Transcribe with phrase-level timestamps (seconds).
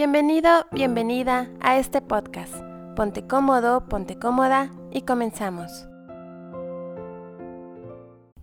[0.00, 2.54] Bienvenido, bienvenida a este podcast.
[2.96, 5.90] Ponte cómodo, ponte cómoda y comenzamos.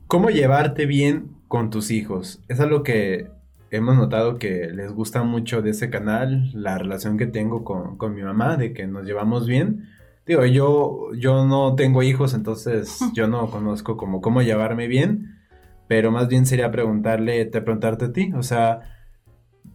[0.05, 2.43] ¿Cómo llevarte bien con tus hijos?
[2.47, 3.31] Es algo que
[3.71, 8.13] hemos notado que les gusta mucho de ese canal, la relación que tengo con, con
[8.13, 9.89] mi mamá, de que nos llevamos bien.
[10.27, 15.39] Digo, yo, yo no tengo hijos, entonces yo no conozco como cómo llevarme bien,
[15.87, 18.81] pero más bien sería preguntarle, te preguntarte a ti, o sea,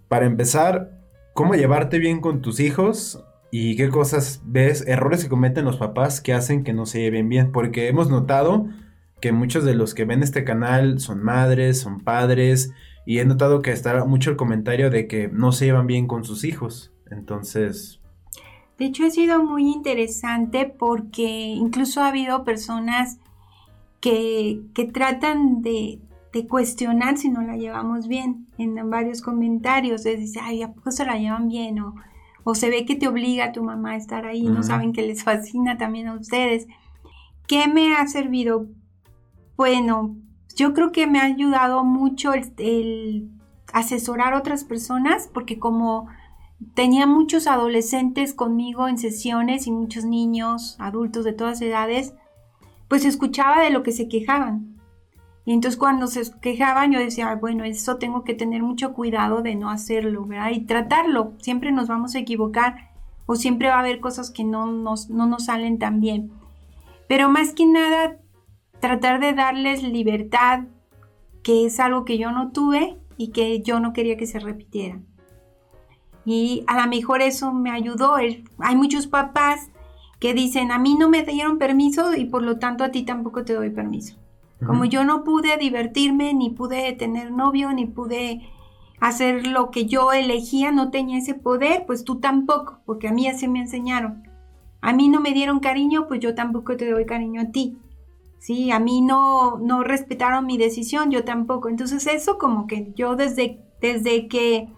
[0.07, 1.02] para empezar,
[1.35, 3.25] ¿cómo llevarte bien con tus hijos?
[3.51, 7.29] ¿Y qué cosas ves, errores que cometen los papás que hacen que no se lleven
[7.29, 7.53] bien?
[7.53, 8.67] Porque hemos notado
[9.21, 12.73] que muchos de los que ven este canal son madres, son padres,
[13.05, 16.25] y he notado que está mucho el comentario de que no se llevan bien con
[16.25, 16.93] sus hijos.
[17.11, 18.01] Entonces...
[18.79, 23.19] De hecho, ha sido muy interesante porque incluso ha habido personas
[24.01, 24.63] que,
[24.93, 26.01] tratan de,
[26.47, 30.07] cuestionar si no la llevamos bien en varios comentarios.
[30.07, 31.81] Es decir, ay, ¿a poco se la llevan bien?
[31.81, 31.95] O,
[32.45, 35.03] o se ve que te obliga a tu mamá a estar ahí, no saben que
[35.03, 36.67] les fascina también a ustedes.
[37.47, 38.67] ¿Qué me ha servido?
[39.57, 40.17] Bueno,
[40.57, 43.31] yo creo que me ha ayudado mucho el,
[43.73, 46.09] asesorar a otras personas porque como
[46.75, 52.15] tenía muchos adolescentes conmigo en sesiones y muchos niños, adultos de todas edades,
[52.89, 54.77] pues escuchaba de lo que se quejaban.
[55.45, 59.57] Y entonces cuando se quejaban yo decía, bueno, eso tengo que tener mucho cuidado de
[59.57, 60.51] no hacerlo, ¿verdad?
[60.51, 61.33] Y tratarlo.
[61.39, 62.91] Siempre nos vamos a equivocar
[63.27, 66.31] o siempre va a haber cosas que no nos, no nos salen tan bien.
[67.09, 68.19] Pero más que nada
[68.81, 70.65] tratar de darles libertad,
[71.43, 75.01] que es algo que yo no tuve y que yo no quería que se repitiera.
[76.25, 78.15] Y a lo mejor eso me ayudó.
[78.17, 79.71] Hay muchos papás
[80.21, 83.45] que dicen, a mí no me dieron permiso y por lo tanto a ti tampoco
[83.45, 84.17] te doy permiso.
[84.67, 88.49] Como yo no pude divertirme, ni pude tener novio, ni pude
[89.01, 93.27] hacer lo que yo elegía, no tenía ese poder, pues tú tampoco, porque a mí
[93.27, 94.23] así me enseñaron.
[94.81, 97.79] A mí no me dieron cariño, pues yo tampoco te doy cariño a ti.
[98.39, 101.69] Sí, a mí no, no respetaron mi decisión, yo tampoco.
[101.69, 104.69] Entonces eso como que yo desde, desde que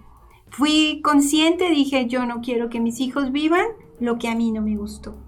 [0.50, 3.66] fui consciente dije, yo no quiero que mis hijos vivan
[4.00, 5.23] lo que a mí no me gustó.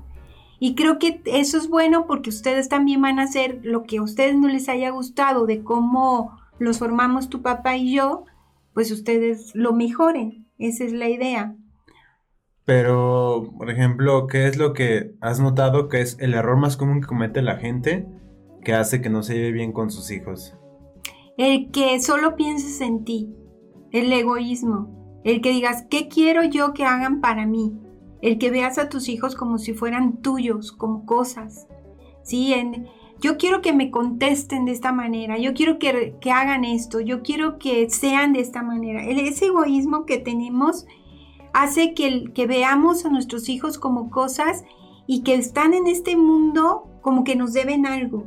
[0.58, 4.02] Y creo que eso es bueno porque ustedes también van a hacer lo que a
[4.02, 8.24] ustedes no les haya gustado de cómo los formamos tu papá y yo,
[8.72, 10.46] pues ustedes lo mejoren.
[10.58, 11.54] Esa es la idea.
[12.64, 17.00] Pero, por ejemplo, ¿qué es lo que has notado que es el error más común
[17.00, 18.06] que comete la gente
[18.64, 20.56] que hace que no se lleve bien con sus hijos?
[21.38, 23.32] El que solo pienses en ti,
[23.92, 27.78] el egoísmo, el que digas, ¿qué quiero yo que hagan para mí?
[28.22, 31.66] El que veas a tus hijos como si fueran tuyos, como cosas.
[32.22, 32.54] ¿Sí?
[33.20, 37.22] Yo quiero que me contesten de esta manera, yo quiero que, que hagan esto, yo
[37.22, 39.04] quiero que sean de esta manera.
[39.04, 40.86] El, ese egoísmo que tenemos
[41.54, 44.64] hace que, que veamos a nuestros hijos como cosas
[45.06, 48.24] y que están en este mundo como que nos deben algo.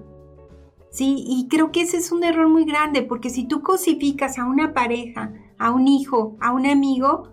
[0.91, 1.23] ¿sí?
[1.27, 4.73] Y creo que ese es un error muy grande, porque si tú cosificas a una
[4.73, 7.29] pareja, a un hijo, a un amigo,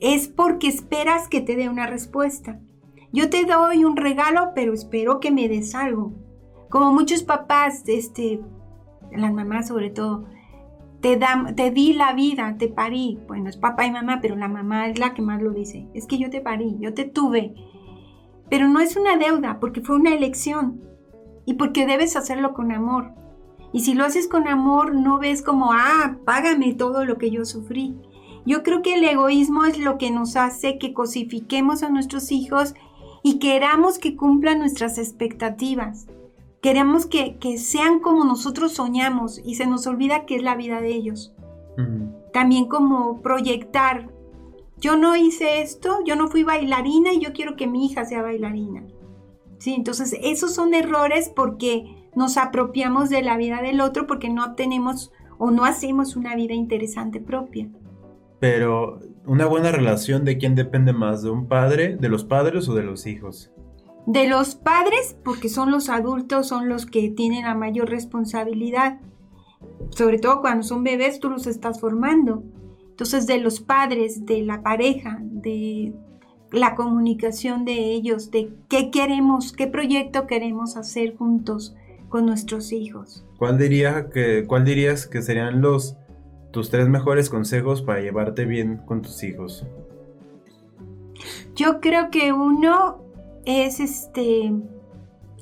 [0.00, 2.60] es porque esperas que te dé una respuesta.
[3.12, 6.12] Yo te doy un regalo, pero espero que me des algo.
[6.68, 8.40] Como muchos papás, este,
[9.12, 10.26] las mamás sobre todo,
[11.00, 11.18] te,
[11.54, 13.18] te di la vida, te parí.
[13.26, 15.88] Bueno, es papá y mamá, pero la mamá es la que más lo dice.
[15.94, 17.54] Es que yo te parí, yo te tuve.
[18.50, 20.82] Pero no es una deuda, porque fue una elección
[21.46, 23.12] y porque debes hacerlo con amor.
[23.72, 27.44] Y si lo haces con amor, no ves como, ah, págame todo lo que yo
[27.44, 27.96] sufrí.
[28.46, 32.74] Yo creo que el egoísmo es lo que nos hace que cosifiquemos a nuestros hijos
[33.24, 36.06] y queramos que cumplan nuestras expectativas.
[36.62, 40.94] Queremos que, sean como nosotros soñamos y se nos olvida que es la vida de
[40.94, 41.34] ellos.
[42.32, 44.10] También como proyectar,
[44.78, 48.22] yo no hice esto, yo no fui bailarina y yo quiero que mi hija sea
[48.22, 48.84] bailarina.
[49.58, 49.74] ¿sí?
[49.74, 55.12] Entonces, esos son errores porque nos apropiamos de la vida del otro porque no tenemos
[55.38, 57.68] o no hacemos una vida interesante propia.
[58.38, 61.22] Pero, ¿una buena relación de quién depende más?
[61.22, 63.50] ¿De un padre, de los padres o de los hijos?
[64.06, 69.00] De los padres, porque son los adultos, son los que tienen la mayor responsabilidad.
[69.90, 72.44] Sobre todo cuando son bebés, tú los estás formando.
[72.90, 75.92] Entonces, de los padres, de la pareja, de,
[76.52, 81.74] la comunicación de ellos, de qué queremos, qué proyecto queremos hacer juntos
[82.08, 83.24] con nuestros hijos.
[83.38, 85.96] ¿Cuál, diría que, cuál dirías que serían los
[86.56, 89.66] tus tres mejores consejos para llevarte bien con tus hijos?
[91.54, 92.96] Yo creo que uno
[93.44, 94.54] es este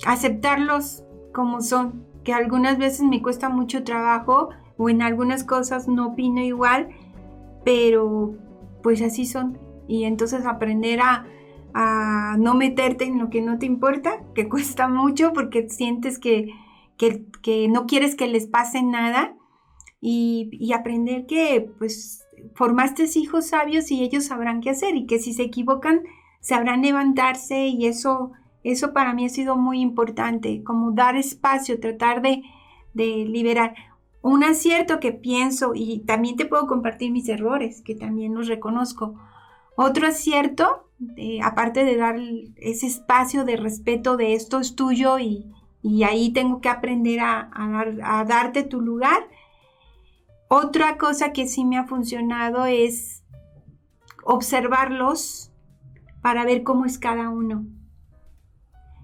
[0.04, 6.08] aceptarlos como son, que algunas veces me cuesta mucho trabajo o en algunas cosas no
[6.08, 6.88] opino igual,
[7.64, 8.34] pero
[8.82, 9.56] pues así son
[9.86, 11.26] y entonces aprender a,
[12.38, 16.48] no meterte en lo que no te importa, que cuesta mucho porque sientes que,
[16.96, 19.36] que no quieres que les pase nada
[20.06, 25.32] y, aprender que pues formaste hijos sabios y ellos sabrán qué hacer y que si
[25.32, 26.02] se equivocan
[26.40, 28.32] sabrán levantarse y eso,
[28.64, 32.42] eso para mí ha sido muy importante, como dar espacio, tratar de,
[32.92, 33.74] de liberar.
[34.20, 39.14] Un acierto que pienso y también te puedo compartir mis errores, que también los reconozco.
[39.74, 42.16] Otro acierto, eh, aparte de dar
[42.56, 45.50] ese espacio de respeto de esto es tuyo y,
[45.82, 49.28] y ahí tengo que aprender a, a, a, darte tu lugar.
[50.48, 53.24] Otra cosa que sí me ha funcionado es
[54.24, 55.52] observarlos
[56.22, 57.66] para ver cómo es cada uno.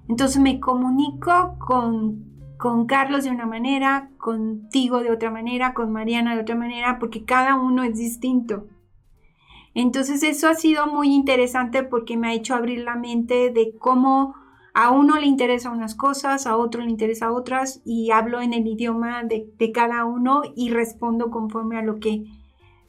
[0.09, 6.35] Entonces me comunico con, con Carlos de una manera, contigo de otra manera, con Mariana
[6.35, 8.67] de otra manera, porque cada uno es distinto.
[9.75, 14.35] Entonces eso ha sido muy interesante porque me ha hecho abrir la mente de cómo
[14.75, 18.67] a uno le interesan unas cosas, a otro le interesa otras y hablo en el
[18.67, 22.25] idioma de, de, cada uno y respondo conforme a lo que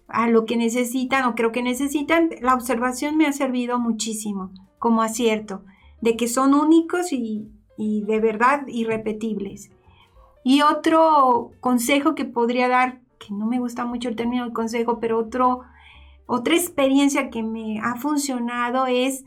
[0.07, 2.30] a lo que necesitan o creo que necesitan.
[2.42, 5.63] La observación me ha servido muchísimo como acierto
[6.01, 7.48] de que son únicos y,
[7.78, 9.72] y de verdad irrepetibles.
[10.44, 15.00] Y otro consejo que podría dar, que no me gusta mucho el término de consejo,
[15.00, 15.62] pero otro
[16.34, 19.25] otra experiencia que me ha funcionado es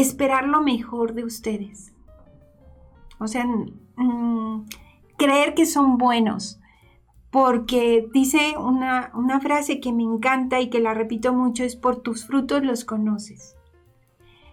[0.00, 1.92] esperar lo mejor de ustedes.
[3.18, 4.66] O sea, mmm,
[5.16, 6.60] creer que son buenos.
[7.30, 11.96] Porque dice una, una, frase que me encanta y que la repito mucho, es por
[11.96, 13.56] tus frutos los conoces.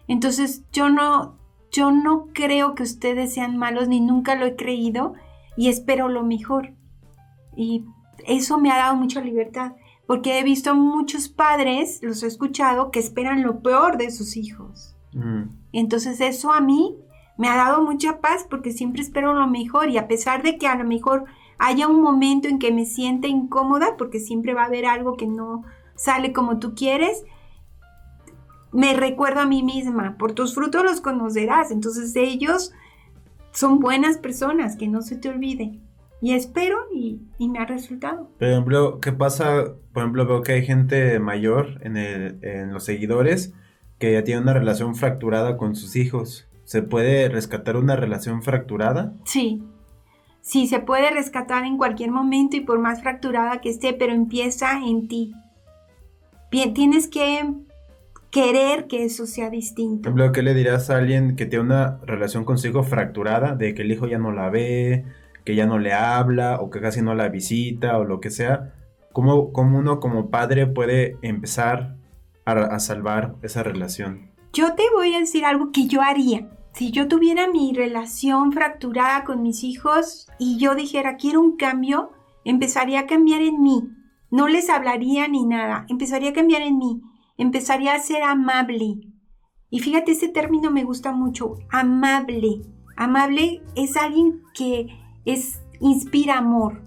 [0.08, 1.38] Entonces yo no,
[1.72, 5.14] yo no creo que ustedes sean malos, ni nunca lo he creído,
[5.56, 6.74] y espero lo mejor.
[7.56, 7.86] Y
[8.26, 9.74] eso me ha dado mucha libertad
[10.06, 14.93] porque he visto muchos padres, los he escuchado, que esperan lo peor de sus hijos.
[15.14, 15.44] Mm.
[15.72, 16.96] Entonces eso a mí
[17.38, 20.68] me ha dado mucha paz porque siempre espero lo mejor y a pesar de que
[20.68, 21.26] a lo mejor
[21.58, 25.28] haya un momento en que me sienta incómoda, porque siempre va a haber algo que
[25.28, 25.64] no
[25.96, 27.24] sale como tú quieres,
[28.72, 32.72] me recuerdo a mí misma, por tus frutos los conocerás, entonces ellos
[33.52, 35.80] son buenas personas, que no se te olvide
[36.24, 38.30] y espero y, y, me ha resultado.
[38.40, 39.74] Por ejemplo, ¿qué pasa?
[39.92, 43.54] Por ejemplo, veo que hay gente mayor en, el, en los seguidores
[44.00, 46.48] que ya tiene una relación fracturada con sus hijos.
[46.64, 49.14] ¿Se puede rescatar una relación fracturada?
[49.26, 49.64] Sí,
[50.42, 54.80] sí, se puede rescatar en cualquier momento y por más fracturada que esté, pero empieza
[54.80, 55.34] en ti.
[56.52, 57.54] Bien, tienes que
[58.30, 60.10] querer que eso sea distinto.
[60.10, 63.56] Por ejemplo, ¿qué le dirás a alguien que tiene una relación con su hijo fracturada,
[63.56, 65.06] de que el hijo ya no la ve,
[65.44, 68.74] que ya no le habla o que casi no la visita o lo que sea,
[69.12, 71.96] ¿cómo, cómo uno como padre puede empezar
[72.46, 74.32] a, salvar esa relación?
[74.54, 76.50] Yo te voy a decir algo que yo haría.
[76.74, 82.12] Si yo tuviera mi relación fracturada con mis hijos y yo dijera quiero un cambio,
[82.44, 83.84] empezaría a cambiar en mí.
[84.32, 87.02] No les hablaría ni nada, empezaría a cambiar en mí.
[87.38, 89.02] Empezaría a ser amable.
[89.70, 92.62] Y fíjate, ese término me gusta mucho, amable.
[92.96, 94.88] Amable es alguien que
[95.26, 96.84] es, inspira amor.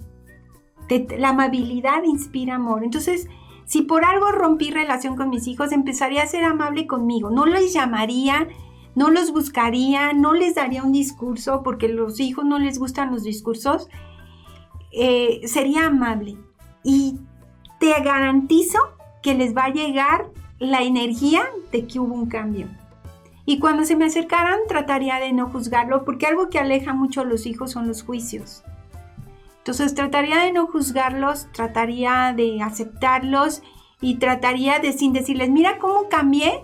[1.18, 2.84] la amabilidad inspira amor.
[2.84, 3.28] Entonces,
[3.66, 7.30] si por algo rompí relación con mis hijos, empezaría a ser amable conmigo.
[7.30, 8.46] No les llamaría,
[8.94, 13.24] no los buscaría, no les daría un discurso, porque los hijos no les gustan los
[13.24, 13.88] discursos.
[14.92, 16.36] Eh, sería amable.
[16.84, 17.18] Y
[17.80, 18.78] te garantizo
[19.20, 20.28] que les va a llegar
[20.60, 21.42] la energía
[21.72, 22.68] de que hubo un cambio.
[23.46, 27.24] Y cuando se me acercaran trataría de no juzgarlo porque algo que aleja mucho a
[27.24, 28.62] los hijos son los juicios.
[29.66, 33.64] Entonces trataría de no juzgarlos, trataría de aceptarlos
[34.00, 36.62] y trataría de, sin decirles, mira cómo cambié,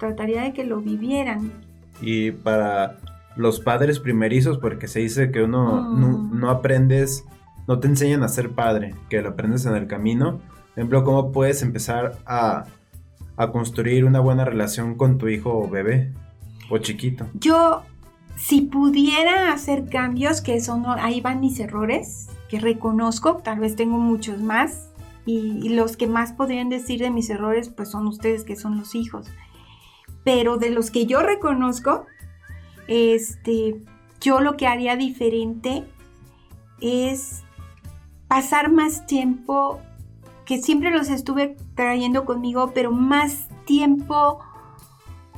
[0.00, 1.52] trataría de que lo vivieran.
[2.02, 2.98] Y para
[3.36, 6.40] los padres primerizos, porque se dice que uno no, mm.
[6.40, 7.24] no, aprendes,
[7.68, 10.38] no te enseñan a ser padre, que lo aprendes en el camino.
[10.40, 12.64] Por ejemplo, ¿cómo puedes empezar a
[13.40, 16.12] a construir una buena relación con tu hijo o bebé
[16.68, 17.26] o chiquito?
[17.32, 17.84] Yo,
[18.36, 23.98] si pudiera hacer cambios, que son, ahí van mis errores, que reconozco, tal vez tengo
[23.98, 24.90] muchos más,
[25.24, 28.94] y, los que más podrían decir de mis errores, pues son ustedes que son los
[28.96, 29.28] hijos.
[30.24, 32.06] Pero de los que yo reconozco,
[32.88, 33.80] este,
[34.20, 35.84] yo lo que haría diferente
[36.80, 37.42] es
[38.26, 39.80] pasar más tiempo
[40.44, 44.40] que siempre los estuve trayendo conmigo, pero más tiempo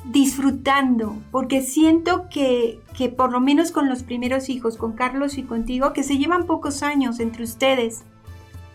[0.04, 5.44] disfrutando, porque siento que, que, por lo menos con los primeros hijos, con Carlos y
[5.44, 8.02] contigo, que se llevan pocos años entre ustedes,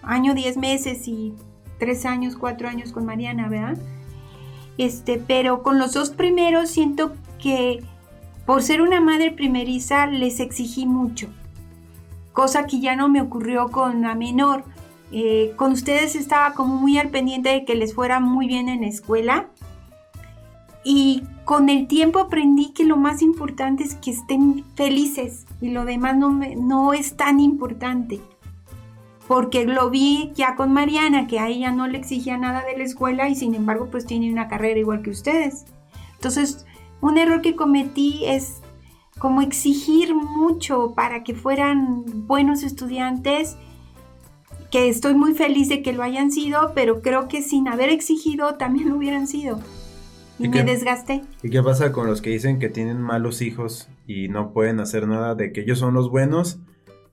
[0.03, 1.33] año, diez meses y
[1.79, 3.77] tres años, cuatro años con Mariana, ¿verdad?
[4.77, 7.83] Este, pero con los dos primeros siento que
[8.45, 11.27] por ser una madre primeriza les exigí mucho,
[12.31, 14.63] cosa que ya no me ocurrió con la menor.
[15.11, 18.81] Eh, con ustedes estaba como muy al pendiente de que les fuera muy bien en
[18.81, 19.47] la escuela
[20.89, 25.83] y con el tiempo aprendí que lo más importante es que estén felices y lo
[25.83, 28.21] demás no, no es tan importante.
[29.27, 32.85] Porque lo vi ya con Mariana, que a ella no le exigía nada de la
[32.85, 35.65] escuela y sin embargo pues tiene una carrera igual que ustedes.
[36.13, 36.65] Entonces,
[37.01, 38.61] un error que cometí es
[39.19, 43.57] como exigir mucho para que fueran buenos estudiantes,
[44.71, 48.55] que estoy muy feliz de que lo hayan sido, pero creo que sin haber exigido
[48.55, 49.59] también lo hubieran sido.
[50.39, 51.21] Y, me desgasté.
[51.41, 55.07] ¿Y qué pasa con los que dicen que tienen malos hijos y no pueden hacer
[55.07, 56.59] nada de que ellos son los buenos,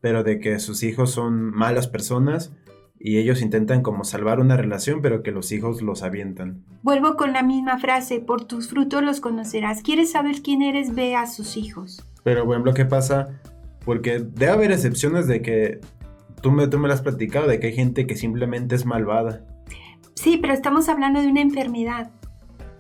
[0.01, 2.53] pero de que sus hijos son malas personas
[2.99, 6.65] y ellos intentan como salvar una relación, pero que los hijos los avientan?
[6.83, 9.83] Vuelvo con la misma frase, por tus frutos los conocerás.
[9.83, 10.95] ¿Quieres saber quién eres?
[10.95, 12.05] Ve a sus hijos.
[12.23, 13.41] Pero bueno, ¿qué pasa?
[13.85, 15.81] Porque debe haber excepciones de que
[16.43, 19.45] tú me, tú me lo has platicado, de que hay gente que simplemente es malvada.
[20.15, 22.11] Sí, pero estamos hablando de una enfermedad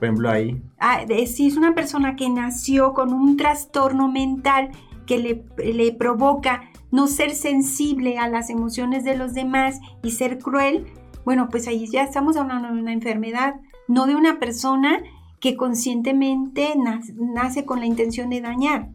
[0.00, 0.62] ejemplo, ahí.
[0.78, 4.70] Ah, si es una persona que nació con un trastorno mental
[5.06, 10.38] que le, le provoca no ser sensible a las emociones de los demás y ser
[10.38, 10.86] cruel,
[11.24, 13.56] bueno, pues ahí ya estamos hablando de una enfermedad,
[13.88, 15.02] no de una persona
[15.40, 16.74] que conscientemente
[17.16, 18.88] nace, con la intención de dañar,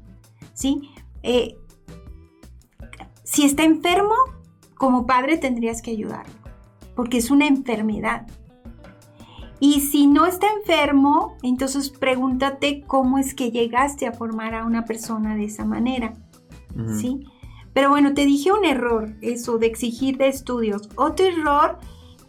[0.53, 0.89] ¿sí?
[1.21, 1.57] Eh,
[3.23, 4.15] si está enfermo,
[4.75, 6.33] como padre tendrías que ayudarlo,
[6.95, 8.25] porque es una enfermedad.
[9.59, 14.85] Y si no está enfermo, entonces pregúntate cómo es que llegaste a formar a una
[14.85, 16.13] persona de esa manera.
[16.95, 17.25] ¿Sí?
[17.73, 20.89] Pero bueno, te dije un error, eso de exigir de estudios.
[20.95, 21.77] Otro error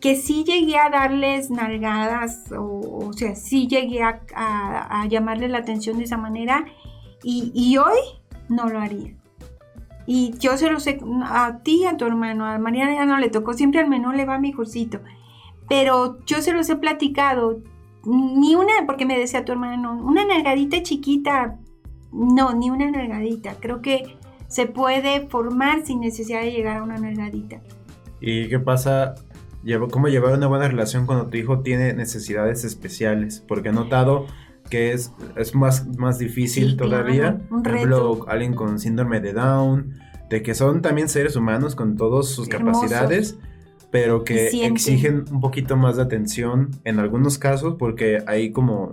[0.00, 5.58] que sí llegué a darles nalgadas, o, o sea, sí llegué a, a, llamarle la
[5.58, 6.64] atención de esa manera,
[7.22, 7.98] y, y, hoy
[8.48, 9.14] no lo haría.
[10.06, 13.28] Y yo se lo sé a ti, a tu hermano, a Mariana ya no le
[13.28, 15.00] tocó, siempre al menor le va mi hijocito
[15.70, 17.62] pero yo se los he platicado.
[18.04, 21.58] Ni una, porque me decía tu hermano, una nalgadita chiquita,
[22.12, 23.54] no, ni una nalgadita.
[23.60, 24.16] Creo que
[24.48, 27.60] se puede formar sin necesidad de llegar a una nalgadita.
[28.20, 29.14] ¿Y qué pasa?
[29.92, 33.44] ¿Cómo llevar una buena relación cuando tu hijo tiene necesidades especiales?
[33.46, 34.26] Porque he notado
[34.70, 37.40] que es, es más, más difícil todavía.
[37.48, 39.94] un Por ejemplo, alguien con síndrome de Down,
[40.30, 43.38] de que son también seres humanos con todas sus capacidades
[43.90, 48.90] pero que exigen un poquito más de atención en algunos casos porque hay como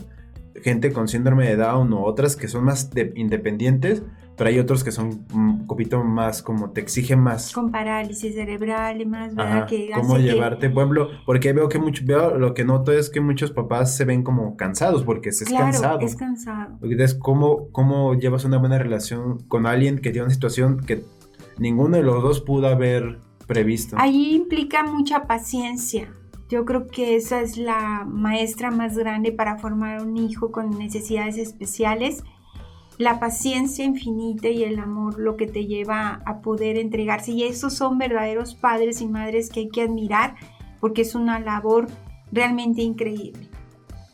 [0.63, 4.03] gente con síndrome de Down o otras que son más independientes,
[4.35, 7.53] pero hay otros que son un poquito más como te exigen más.
[7.53, 9.67] Con parálisis cerebral y más, ¿verdad?
[9.67, 13.51] que cómo llevarte, pueblo, porque veo que mucho, veo lo que noto es que muchos
[13.51, 15.99] papás se ven como cansados porque es claro, cansado.
[16.01, 16.77] es cansado.
[16.81, 21.03] Entonces, ¿cómo, ¿cómo llevas una buena relación con alguien que tiene una situación que
[21.57, 23.95] ninguno de los dos pudo haber previsto.
[23.99, 26.13] Allí implica mucha paciencia.
[26.49, 31.37] Yo creo que esa es la maestra más grande para formar un hijo con necesidades
[31.37, 32.23] especiales.
[32.97, 37.31] La paciencia infinita y el amor lo que te lleva a poder entregarse.
[37.31, 40.35] Y esos son verdaderos padres y madres que hay que admirar
[40.79, 41.87] porque es una labor
[42.31, 43.49] realmente increíble.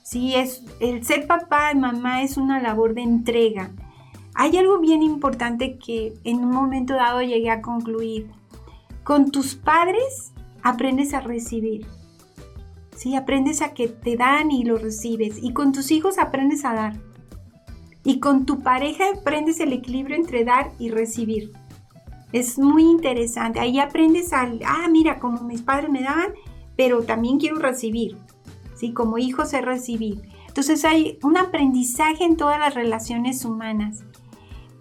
[0.04, 3.72] Sí, es, el ser papá y mamá es una labor de entrega.
[4.36, 8.30] Hay algo bien importante que en un momento dado llegué a concluir
[9.03, 11.86] con tus padres aprendes a recibir.
[12.95, 13.15] ¿sí?
[13.15, 15.41] Aprendes a que te dan y lo recibes.
[15.41, 16.93] Y con tus hijos aprendes a dar.
[18.03, 21.51] Y con tu pareja aprendes el equilibrio entre dar y recibir.
[22.31, 23.60] Es muy interesante.
[23.60, 26.33] Ahí aprendes a, ah, mira, como mis padres me daban,
[26.75, 28.17] pero también quiero recibir.
[28.75, 28.93] ¿sí?
[28.93, 30.22] Como hijo sé recibir.
[30.48, 34.03] Entonces hay un aprendizaje en todas las relaciones humanas.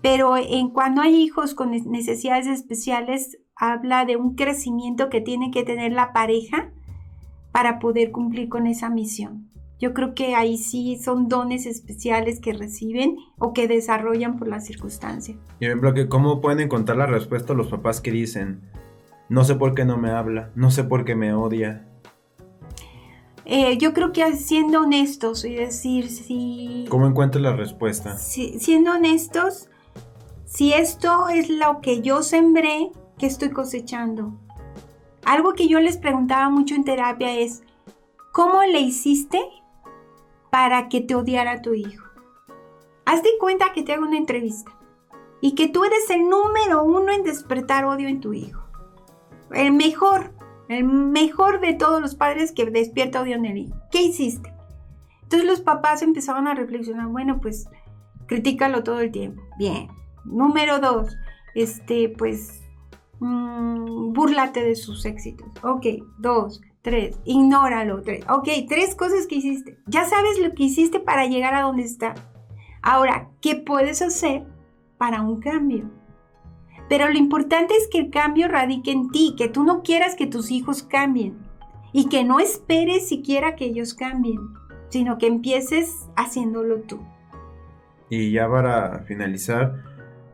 [0.02, 5.62] Pero en cuando hay hijos con necesidades especiales, habla de un crecimiento que tiene que
[5.62, 6.72] tener la pareja
[7.52, 9.48] para poder cumplir con esa misión.
[9.78, 14.60] Yo creo que ahí sí son dones especiales que reciben o que desarrollan por la
[14.60, 15.36] circunstancia.
[15.58, 18.60] Y ejemplo, que ¿cómo pueden encontrar la respuesta a los papás que dicen,
[19.28, 21.88] no sé por qué no me habla, no sé por qué me odia?
[23.44, 26.86] Eh, yo creo que siendo honestos y decir si...
[26.88, 28.16] ¿Cómo encuentras la respuesta?
[28.18, 29.68] Si, siendo honestos,
[30.52, 32.90] si esto es lo que yo sembré,
[33.22, 34.32] ¿Qué estoy cosechando?
[35.24, 37.62] Algo que yo les preguntaba mucho en terapia es,
[38.32, 39.40] ¿cómo le hiciste
[40.50, 42.04] para que te odiara tu hijo?
[43.04, 44.72] Hazte cuenta que te hago una entrevista
[45.40, 48.60] y que tú eres el número uno en despertar odio en tu hijo.
[49.52, 50.32] El mejor,
[50.68, 53.76] el mejor de todos los padres que despierta odio en el hijo.
[53.92, 54.52] ¿Qué hiciste?
[55.22, 57.68] Entonces los papás empezaban a reflexionar, bueno, pues
[58.26, 59.42] critícalo todo el tiempo.
[59.58, 59.88] Bien.
[60.24, 61.16] Número dos,
[61.54, 62.62] este, pues,
[63.20, 65.48] mmm, búrlate de sus éxitos.
[65.62, 65.86] Ok,
[66.18, 68.02] dos, tres, ignóralo.
[68.02, 68.24] Tres.
[68.28, 69.78] Ok, tres cosas que hiciste.
[69.86, 72.14] Ya sabes lo que hiciste para llegar a donde está.
[72.82, 74.44] Ahora, ¿qué puedes hacer
[74.98, 75.90] para un cambio?
[76.88, 80.26] Pero lo importante es que el cambio radique en ti, que tú no quieras que
[80.26, 81.38] tus hijos cambien
[81.92, 84.40] y que no esperes siquiera que ellos cambien,
[84.88, 87.00] sino que empieces haciéndolo tú.
[88.10, 89.82] Y ya para finalizar,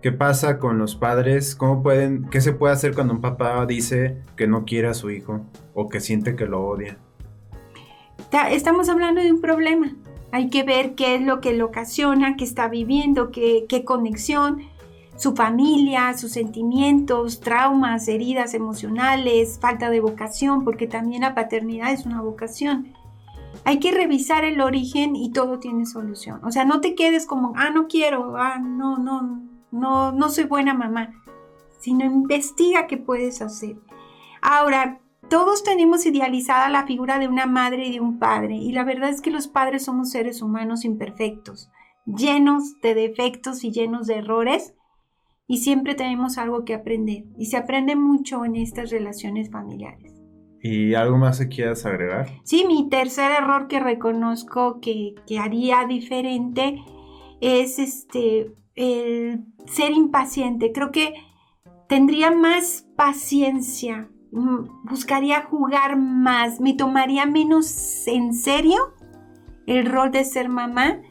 [0.03, 1.55] ¿qué pasa con los padres?
[1.55, 5.11] ¿Cómo pueden, qué se puede hacer cuando un papá dice que no quiere a su
[5.11, 5.41] hijo
[5.75, 6.99] o que siente que lo odia?
[8.51, 9.97] Estamos hablando de un problema.
[10.31, 14.61] Hay que ver qué es lo que lo ocasiona, qué está viviendo, qué, qué conexión,
[15.17, 22.05] su familia, sus sentimientos, traumas, heridas emocionales, falta de vocación, porque también la paternidad es
[22.05, 22.93] una vocación.
[23.65, 26.41] Hay que revisar el origen y todo tiene solución.
[26.45, 30.45] O sea, no te quedes como, ah, no quiero, ah, no, no, no, no soy
[30.45, 31.13] buena mamá,
[31.81, 33.77] sino investiga qué puedes hacer.
[34.41, 38.85] Ahora, todos tenemos idealizada la figura de una madre y de un padre, y la
[38.85, 41.71] verdad es que los padres somos seres humanos imperfectos,
[42.07, 44.75] llenos de defectos y llenos de errores,
[45.47, 50.15] y siempre tenemos algo que aprender y se aprende mucho en estas relaciones familiares.
[50.61, 52.29] ¿Y algo más que quieras agregar?
[52.45, 56.83] Sí, mi tercer error que reconozco que, haría diferente
[57.41, 60.73] es este el ser impaciente.
[60.73, 61.15] Creo que
[61.89, 68.95] tendría más paciencia, mm, buscaría jugar más, me tomaría menos en serio
[69.67, 71.03] el rol de ser mamá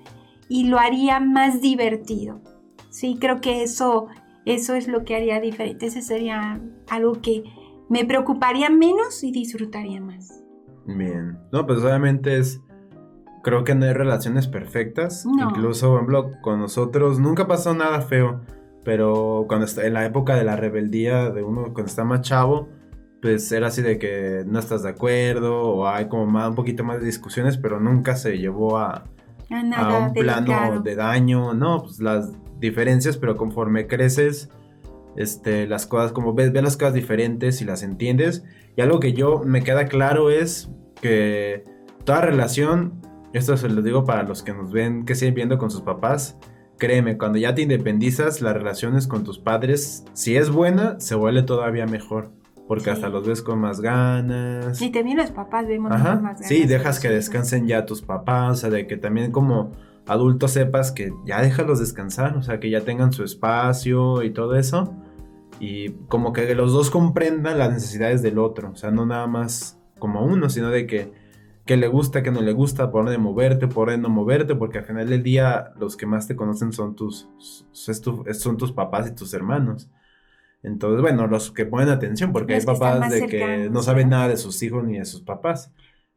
[0.50, 2.42] y lo haría más divertido.
[2.90, 4.08] Sí, creo que eso
[4.48, 5.88] eso es lo que haría diferente.
[5.88, 7.44] Ese sería algo que
[7.90, 10.42] me preocuparía menos y disfrutaría más.
[10.86, 11.38] Bien.
[11.52, 12.62] No, pues obviamente es.
[13.48, 15.26] Creo que no hay relaciones perfectas.
[15.26, 18.42] Incluso, por ejemplo, con nosotros nunca pasó nada feo.
[18.84, 22.68] Pero cuando está en la época de la rebeldía de uno, cuando está más chavo,
[23.22, 26.84] pues era así de que no estás de acuerdo o hay como más, un poquito
[26.84, 29.06] más de discusiones, pero nunca se llevó a,
[29.78, 31.54] a, un plano de daño.
[31.54, 34.50] No, pues las diferencias, pero conforme creces,
[35.16, 38.44] este, las cosas, como ves, ves las cosas diferentes y las entiendes.
[38.76, 40.70] Y algo que yo me queda claro es
[41.00, 41.64] que
[42.04, 43.07] toda relación,
[43.38, 46.38] esto se lo digo para los que nos ven, que siguen viendo con sus papás,
[46.78, 51.44] créeme, cuando ya te independizas, las relaciones con tus padres, si es buena, se vuelve
[51.44, 52.32] todavía mejor.
[52.68, 54.82] Porque hasta los ves con más ganas.
[54.82, 56.48] Y también los papás vemos con más ganas.
[56.48, 59.72] Sí, dejas que descansen ya tus papás, o sea, de que también como
[60.06, 64.56] adulto sepas que ya déjalos descansar, o sea, que ya tengan su espacio y todo
[64.56, 64.94] eso.
[65.62, 69.80] Y como que los dos comprendan las necesidades del otro, o sea, no nada más
[69.98, 71.14] como uno, sino de que,
[71.68, 74.80] que le gusta, que no le gusta, por dónde moverte, por dónde no moverte, porque
[74.80, 77.30] al final del día los que más te conocen son tus,
[77.72, 79.88] son tus papás y tus hermanos.
[80.64, 84.38] Entonces, bueno, los que ponen atención, porque hay papás de que no saben nada de
[84.38, 85.72] sus hijos ni de sus papás.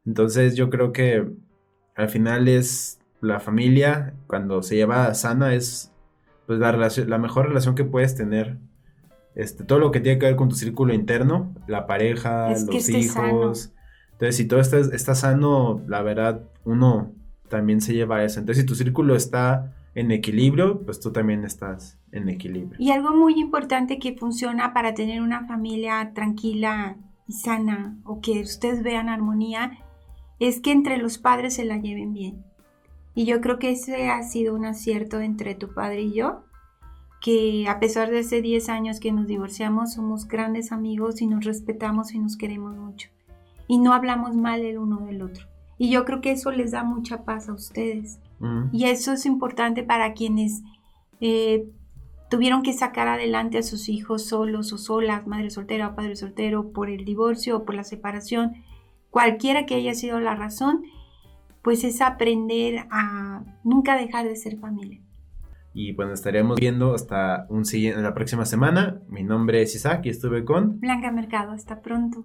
[0.06, 1.28] Entonces, yo creo que
[1.94, 5.92] al final es la familia, cuando se lleva sana, es
[6.46, 8.56] pues, la, relación, la mejor relación que puedes tener.
[9.34, 13.72] Este, todo lo que tiene que ver con tu círculo interno, la pareja, los hijos.
[14.20, 17.10] Entonces, si todo está, sano, la verdad, uno
[17.48, 18.38] también se lleva eso.
[18.38, 22.76] Entonces, si tu círculo está en equilibrio, pues tú también estás en equilibrio.
[22.78, 28.42] Y algo muy importante que funciona para tener una familia tranquila y sana o que
[28.42, 29.78] ustedes vean armonía
[30.38, 32.44] es que entre los padres se la lleven bien.
[33.14, 36.44] Y yo creo que ese ha sido un acierto entre tu padre y yo,
[37.22, 41.46] que a pesar de ese 10 años que nos divorciamos, somos grandes amigos y nos
[41.46, 43.08] respetamos y nos queremos mucho.
[43.70, 45.46] Y no hablamos mal el uno del otro.
[45.78, 48.18] Y yo creo que eso les da mucha paz a ustedes.
[48.72, 50.64] Y eso es importante para quienes
[51.20, 51.68] eh,
[52.28, 56.72] tuvieron que sacar adelante a sus hijos solos o solas, madre soltera o padre soltero,
[56.72, 58.54] por el divorcio o por la separación,
[59.08, 60.82] cualquiera que haya sido la razón,
[61.62, 65.00] pues es aprender a nunca dejar de ser familia.
[65.74, 69.00] Y bueno, estaremos viendo hasta un siguiente, la próxima semana.
[69.08, 71.52] Mi nombre es Isaac y estuve con Blanca Mercado.
[71.52, 72.24] Hasta pronto.